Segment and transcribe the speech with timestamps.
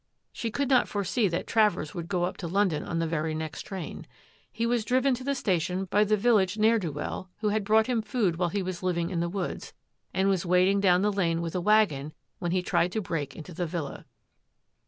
[0.33, 3.61] She could not foresee that Travers would go up to London on the very next
[3.61, 4.07] train.
[4.51, 7.85] He was driven to the station by the village ne'er do weel who had brought
[7.85, 9.73] him food while he was living in the woods,
[10.11, 13.53] and was waiting down the lane with a wagon when he tried to break into
[13.53, 14.07] the Villa."